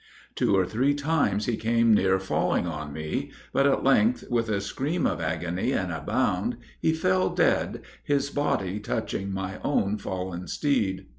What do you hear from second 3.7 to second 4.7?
length, with a